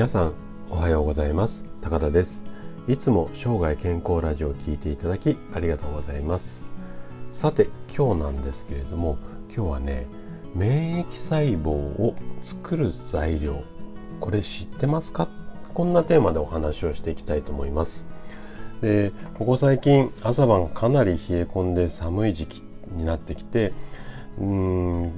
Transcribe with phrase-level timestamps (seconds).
[0.00, 0.34] 皆さん
[0.70, 1.62] おはようございます。
[1.82, 2.42] 高田です。
[2.88, 6.70] いつも生涯健康ラジオを聞いていただきありがとうございます。
[7.30, 9.18] さて今日なんですけれども
[9.54, 10.06] 今日はね
[10.54, 13.62] 免疫細胞を作る材料。
[14.20, 15.28] これ知ってますか？
[15.74, 18.06] こんなテーマでお話をしていきたいと思います。
[18.80, 22.62] でここ最近朝晩かなり冷え込んで寒い時期
[22.92, 23.74] になってきて
[24.38, 25.12] うーん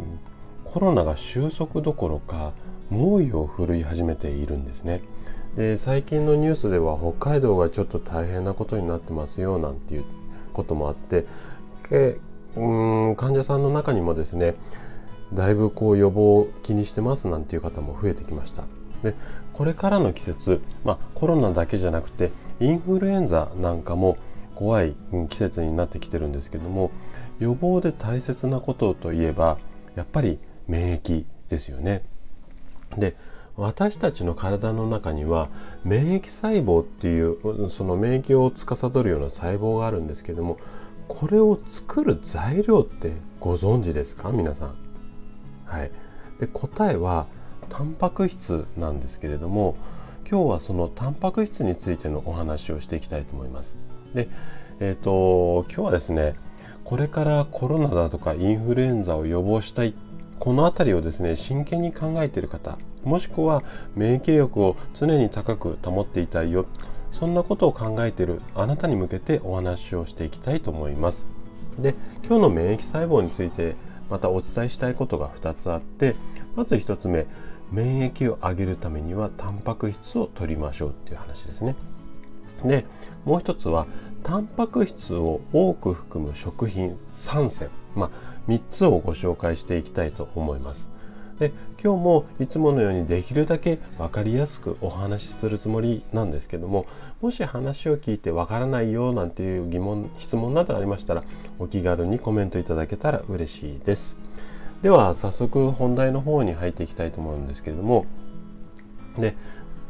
[0.65, 2.53] コロナが収束どころか
[2.93, 5.01] 猛威を振るい始めているんですね。
[5.57, 10.05] で最近のニュースでは北海道がちょっと大変なことになってますよなんていう
[10.53, 11.27] こともあって
[12.57, 14.55] うん患者さんの中にもですね
[15.33, 18.65] だいぶこう予防を気にしてますなんていう方も増えてきました。
[19.03, 19.15] で
[19.53, 22.31] これからの季節、まあ、コロナだけじゃなくて
[22.61, 24.17] インフルエンザなんかも
[24.55, 24.95] 怖い
[25.29, 26.91] 季節になってきてるんですけども
[27.41, 29.59] 予防で大切なことといえば
[29.97, 30.39] やっぱり
[30.69, 32.05] 免疫ですよね。
[32.97, 33.17] で
[33.57, 35.49] 私たちの体の中には
[35.85, 40.59] 免疫細胞っていうその免疫を司るような細胞があるんですけども
[41.09, 44.31] これを作る材料ってご存知ですか？
[44.31, 44.77] 皆さん。
[45.67, 45.91] はい、
[46.39, 47.27] で答えは
[47.69, 49.77] タンパク質なんですけれども
[50.31, 53.77] 今日はそのタンパク質についてのお話をしていきたいと思います。
[54.15, 54.29] で、
[54.81, 56.35] えっ、ー、と今日はですね
[56.85, 59.95] これからコロナだとかインフルエンザを予防したい
[60.43, 63.63] この辺りをですね真剣に考えている方もしくは
[63.95, 66.67] 免疫力を常に高く保っていたいよ
[67.13, 71.29] そんなことを考えているあなたに向けてお話をしていきたいと思います。
[71.79, 71.95] で
[72.27, 73.77] 今日の免疫細胞について
[74.11, 76.17] またお伝えしたいことが2つあって
[76.57, 77.29] まず1つ目
[77.71, 81.77] 免疫を上げるためにはタンパク質を取りましょうっていう話ですね。
[82.65, 82.85] で
[83.25, 83.87] もう一つは
[84.25, 87.69] タンパク質を多く含む食品3選。
[87.95, 90.91] まあ3つをご紹介していきたいと思います。
[91.39, 96.87] で今日もいつものようにできるだけ分かりやすくお話しするつもりなんですけども
[97.21, 101.25] もし話を聞いて分からないよなんていう疑問質問などありましたら
[101.59, 104.17] お気軽にコメントいただけたら嬉しいです
[104.83, 108.07] では早速本題の方に入っていきたいと思うんですけれども
[109.19, 109.35] で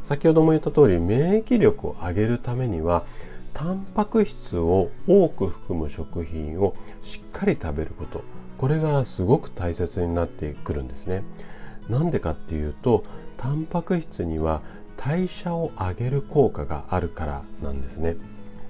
[0.01, 3.03] 先ほども言った通り免疫力を上げるためには
[3.53, 8.23] タンパク質を多く含む食品をしっかり食べること
[8.57, 11.23] これがすごく大切になってくるんですね。
[11.89, 13.03] なんでかっていうと
[13.35, 14.61] タンパク質には
[14.95, 18.15] 代謝を上げる効果があるからなんですね。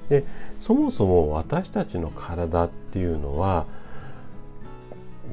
[0.10, 0.26] で
[0.60, 3.66] そもそも私たちの体っていうのは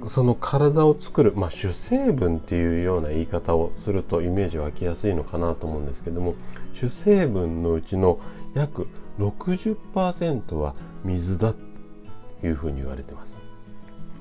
[0.09, 6.34] その体を作る、まあ、主成分っていうような言い方をするとイメージ湧きやすいのかなと思うんですけども
[6.72, 8.19] 主成分のうちの
[8.55, 8.88] 約
[9.19, 10.75] 60%は
[11.05, 11.59] 水だと
[12.47, 13.38] いうふうに言われてます。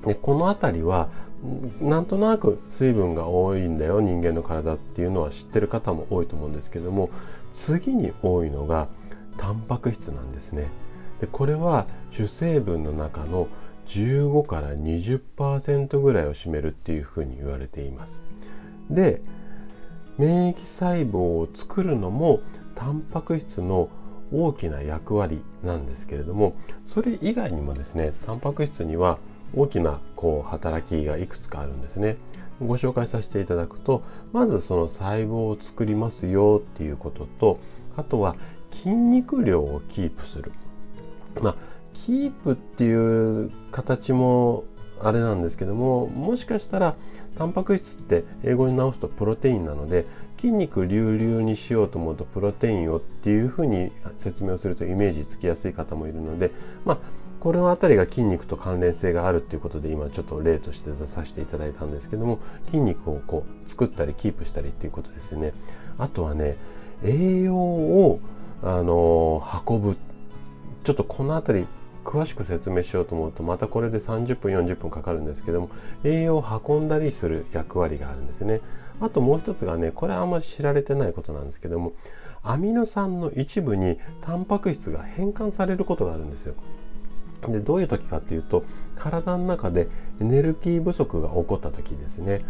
[0.05, 1.09] でこの辺りは
[1.81, 7.09] なんとなく水分が多いんだよ人間の体っていうのは知ってる方も多いと思うんですけども
[7.51, 8.87] 次に多いのが
[9.37, 10.67] タンパク質なんですね。
[11.21, 13.47] でこれは主成分の中の
[13.87, 18.21] 15から20%ぐらいを占めるっていうふうに言われています。
[18.89, 19.21] で
[20.17, 22.41] 免疫細胞を作るのも
[22.75, 23.89] タンパク質の
[24.31, 29.17] 大きな役割なんですけれどもそれ以外にもですねタンパク質には
[29.55, 32.17] 大きなこう働きがいくつかあるんですね。
[32.61, 34.03] ご紹介させていただくと
[34.33, 37.59] まずその細胞を作りますよっていうことと
[37.95, 38.35] あとは
[38.69, 40.51] 筋肉量をキープする。
[41.41, 41.55] まあ
[41.93, 44.63] キープっていう形も
[45.01, 46.95] あれなんですけどももしかしたら
[47.37, 50.05] タンパク質って英語に直すとプロテインなので
[50.37, 56.51] 筋肉隆々にしようと思うとプロテインをっていうふうに説明をするとイメージつきやすい方もいるので
[56.85, 56.97] まあ
[57.39, 65.53] これの辺りが筋肉と関連性があるっていうことで今ちょっと例として出させていただいたんですけども筋肉をこう作ったりキープしたりっていうことですね。
[65.97, 66.57] あとはね
[67.03, 68.19] 栄養を
[68.61, 69.97] あの運ぶ。
[70.83, 71.67] ちょっとこの辺り
[72.03, 75.69] 詳しく説明しようと思うとまたこれで30分40分かかるんですけども
[76.03, 78.61] 栄養を運んだりする役割があるんですね。
[79.01, 81.93] あともう一つがねこれあんまり知られてないことなんですけども
[82.43, 86.55] アミノ酸の一部にタンパク質が変換されることがあるんですよ。
[87.47, 88.65] でどういう時かっていうと
[88.95, 89.87] 体の中で
[90.19, 92.41] エネルギー不足が起こった時ですね、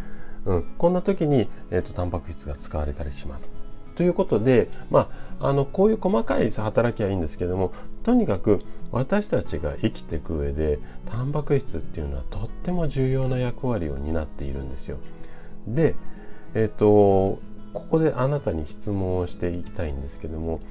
[0.45, 3.51] うん、こんな時に、えーと、タンパク質が使われたりします。
[3.99, 5.09] ということで、ま
[5.41, 7.73] あ、あのこういう細かい働きはいいんですけども
[8.03, 8.61] とにかく
[8.93, 14.99] 私たちが生きていく上でタンパク質っていうのはとっても重要な役割を担っているんですよ。
[15.67, 15.95] で、
[16.53, 20.61] えっ、ー、とここであなたに質問をしていきたいんですけども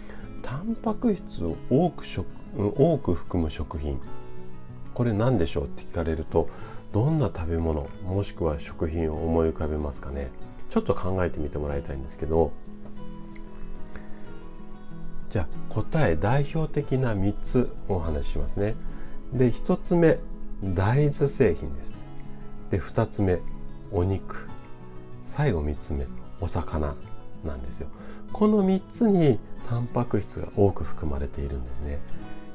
[0.40, 2.26] タンパク質を多く食
[2.56, 4.00] 多く含む食品
[4.94, 6.48] これ何でしょうって聞かれると
[6.94, 10.30] どんな食べ物もしくは食品を思い浮かべますかね？
[10.70, 12.52] ちょっと考えてみてもらいたいんですけど
[15.30, 18.74] じゃあ答え代表的な3つお話ししますね。
[19.32, 20.18] で1つ目
[20.62, 22.08] 大豆製品です。
[22.70, 23.40] で2つ目
[23.92, 24.48] お肉
[25.22, 26.06] 最後3つ目
[26.40, 26.94] お魚
[27.44, 27.88] なんですよ。
[28.32, 29.38] この3つに
[29.68, 32.00] タンパク質が多く含まれているんですね。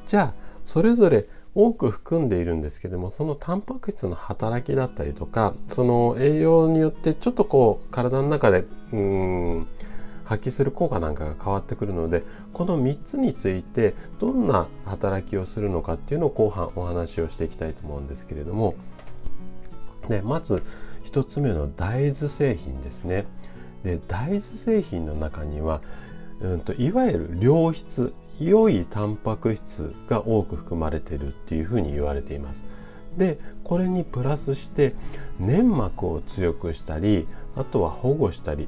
[0.07, 0.33] じゃあ
[0.65, 9.67] それぞれ多く含んでいるんですけどもそのタンパク質の働きだったりとかその栄養によってちょっとこう体の中でうん
[10.25, 12.23] 発揮する効果なんかが変わってくるので
[12.53, 18.75] この3つについてどんな働きをするのかっていうのを後半お話をしていきたいと思うんですけれども
[20.07, 20.63] でまず
[21.05, 23.25] 1つ目の大豆製品ですね。
[23.83, 25.81] で大豆製品の中には、
[26.39, 32.63] うんと、いわゆる良質良いタンパク質が多く含まれているっていうふうに言われています。
[33.17, 34.95] でこれにプラスして
[35.39, 38.67] 粘膜を強くしたりあとは保護したり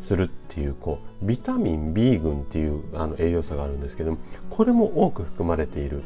[0.00, 4.18] するっていうこうビタミン B 群っていうあの栄養素があるんですけども
[4.48, 6.02] これも多く含まれている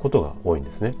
[0.00, 0.96] ことが多いんですね。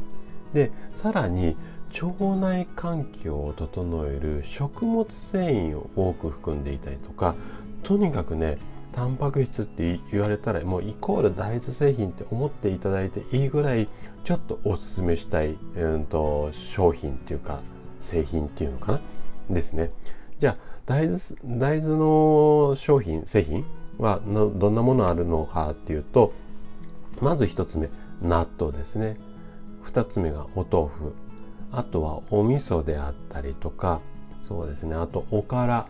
[0.52, 1.56] でさらに
[2.00, 7.34] 腸内環境を整える食物繊維を多く含んでいたりとか
[7.82, 8.58] とにかくね
[8.92, 13.88] タンパク質って言われたらもうイコール大豆製品って思っていただいていいぐらい
[14.24, 17.60] ちょっとおすすめしたい、うんと、商品っていうか
[18.00, 19.00] 製品っていうのかな？
[19.50, 19.90] ですね。
[20.38, 21.18] じゃあ大豆
[21.58, 23.64] 大豆の商品製品
[23.98, 26.32] はどんなものあるのかっていうと
[27.20, 27.88] まず1つ目
[28.22, 29.16] 納豆ですね。
[29.84, 31.14] 2つ目がお豆腐。
[31.72, 34.00] あとはお味噌であったりとか
[34.42, 34.94] そうですね。
[34.94, 35.86] あとおから。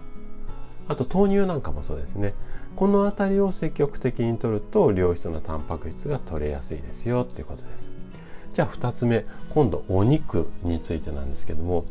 [0.89, 2.35] あと豆乳なんかもそうですね。
[2.77, 7.95] この辺りを積極的に摂ると良質なタンパク質が取れやすいですよっていうことです。
[8.53, 11.85] じゃあ2つ目今度お肉についてなんですけども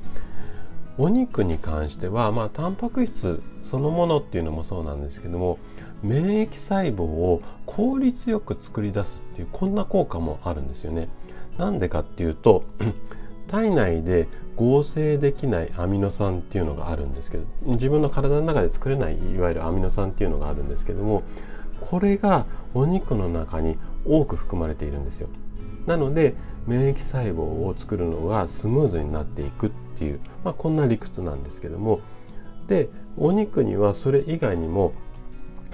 [0.97, 5.59] お肉に関しては、まあ、タンパク質そのものっていうのもそうなんですけども
[6.03, 11.09] 免疫細胞を効率よく作り出すっていうこんな効果もあるんですよね。
[11.57, 12.65] なんでかっていうと
[13.47, 21.23] 体内で合成できないアミノ酸っていうのがあるんですけど自分の体の中で作れないいわゆるアミノ酸っていうのがあるんですけども
[21.79, 25.29] これがお肉の中に多く含まれているんですよ。
[25.85, 26.35] なので
[26.67, 31.99] 免疫細胞を作るのがスムーズになっていくっていう、まあ、こんな理屈なんですけども。
[32.67, 34.93] でお肉にはそれ以外にも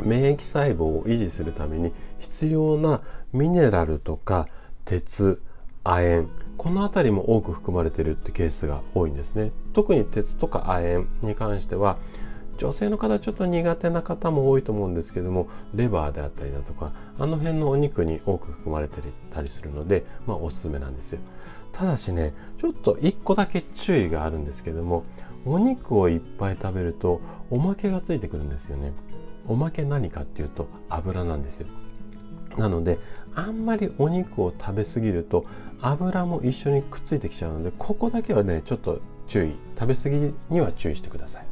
[0.03, 3.01] 免疫細胞を維持するために必要な
[3.33, 4.47] ミネラルとか
[4.85, 5.41] 鉄
[5.83, 6.27] 亜鉛
[6.57, 9.51] この辺りも多く含まれてるってケースが多いんですね。
[9.73, 11.97] 特に鉄とか亜鉛に関しては
[12.57, 19.01] 女性の方ちょっと苦手な方も多いと思うんですけどもレバーであったりだとかあの辺のお肉に多く含まれて
[19.31, 21.19] たりするので、まあ、おすすめなんですよ。
[21.71, 25.03] ただしねちょっと1個だけ注意があるんですけども
[25.45, 28.93] お肉をいっぱい食べるとおまけがついてくるんですよね。
[29.47, 31.67] おまけ何かっていうと油なんですよ。
[32.57, 32.99] なので
[33.33, 35.45] あんまりお肉を食べ過ぎると
[35.81, 39.53] 油も一緒にくっついてきちゃうのでここだけはねちょっと注意。
[39.79, 41.45] 食べ過ぎには注意してください。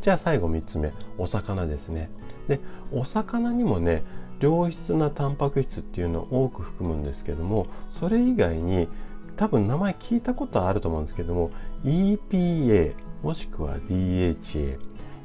[0.00, 0.92] じゃあ最後3つ目。
[1.16, 2.10] お魚ですね。
[2.46, 2.60] で
[2.92, 4.04] お魚にもね
[4.40, 8.88] 良質なタンパク質っていうのを多く含むんですけどもそれ以外に
[9.38, 11.50] 多分名前聞いたことあると思うんですけども
[11.84, 12.92] EPA
[13.22, 14.78] もしくは DHA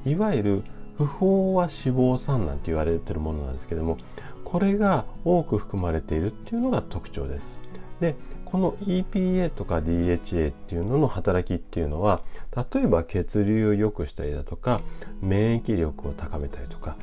[0.06, 0.64] いわゆる
[0.96, 3.98] 不飽和脂肪酸なんて言われてるものなんですけども
[4.44, 7.60] これが多く含まれているっていうのが特徴です。
[8.00, 8.16] で
[8.46, 12.22] この EPA とか DHA っていうのの働きっていうのは
[12.72, 14.82] 例えば血流を良くしたりだとか
[15.22, 16.96] 免疫力を高めたりとか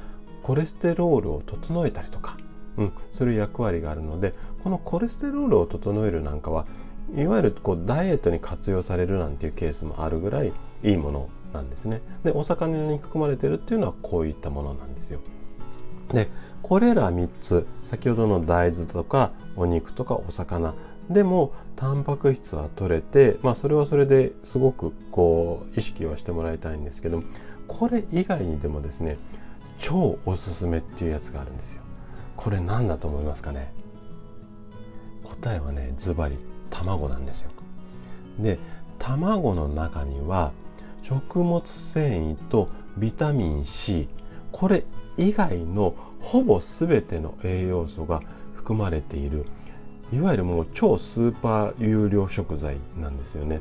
[0.45, 2.37] コレステロールを整えたりとか、
[2.77, 6.67] うん、そういう役割があるのでこのコレステロールを整えるなんかは
[7.15, 10.53] いわゆるこうダイエットに活用されるなんていうケースもあるぐらい
[10.83, 12.01] いいものなんですね。
[12.25, 15.21] でお魚に含まれてるっていうのはこういったものなんですよ。
[16.13, 16.29] で
[16.63, 20.75] これら3つ先ほどの大豆とかお肉とかお魚
[21.09, 27.23] でもタンパク質は取れてまあそれはそれですごくこう意識はしてもらいたいんですけど
[27.67, 29.19] これ以外にでもですね
[29.79, 31.83] 超おすすめっていうやつがあるんですよ。
[32.37, 33.73] これ何だと思いますかね？
[35.25, 36.37] 答えはねズバリ
[36.85, 37.51] 卵なんですよ。
[38.39, 38.59] で
[38.99, 40.53] 卵の中には
[41.03, 44.09] 食物繊維とビタミン C
[44.53, 44.85] これ
[45.17, 48.21] 以外のほぼ全ての栄養素が
[48.55, 49.47] 含まれている
[50.13, 53.61] いわゆるもう超スーパー有料食材なんですよね。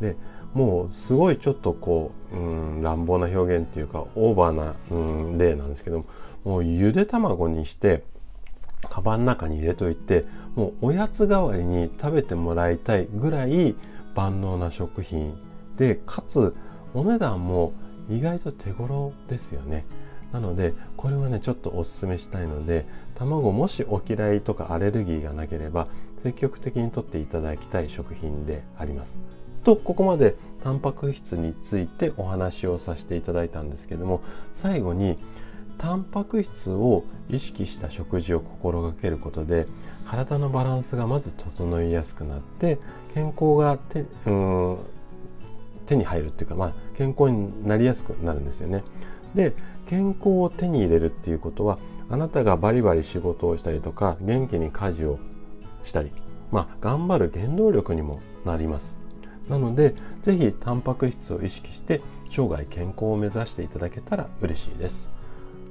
[0.00, 0.16] で
[0.54, 4.94] もうすごいちょっとこう、うん、乱暴な表現っていうかオーバーな、う
[5.34, 6.06] ん、例なんですけど
[6.44, 8.02] もうゆで卵にして
[8.88, 13.74] カバンの中に入れといてもうおやつ代わりに食べてもらいたいぐらい
[14.14, 15.34] 万能な食品
[15.76, 16.54] でかつ
[16.94, 17.72] お値段も
[18.08, 19.84] 意外と手頃ですよね。
[20.32, 25.88] なのでこれはねちょっとおすすめしたいので卵もしお嫌いとかアレルギーがなければ
[26.22, 29.18] 積極的にとっていただきたい食品であります。
[29.64, 35.18] とここまでタンパク質についてお話をさせていただいたんですけども最後に
[35.78, 39.66] タンパク質を意識した食事を心がけることで
[40.04, 42.78] 体のバランスがまず整いやすくなって
[43.14, 44.78] 健康が手うん
[45.86, 48.84] 手に入るっていうか、まあ、健康になりやすくなるんですよね。
[49.34, 49.54] で
[49.86, 51.78] 健康を手に入れるっていうことは
[52.10, 55.18] あなたがバリバリ仕事をしたりとか元気に家事を
[55.82, 56.12] したり、
[56.50, 58.98] まあ、頑張る原動力にもなります。
[59.48, 65.10] なので是非タンパク質を意識して生涯健康を目指していただけたら嬉しいです。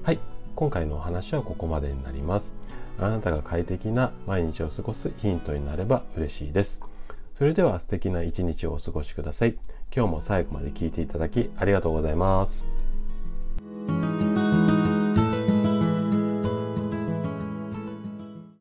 [0.07, 0.19] はい、
[0.55, 2.55] 今回のお話はここまでになります。
[2.97, 6.79] あなたが快適な毎日を過ごすヒントになれば嬉しいです。
[7.35, 9.57] それでは素敵な一日をお過ごしください。
[9.93, 12.76] 今日も最後まで聞いていただきありがとうございます。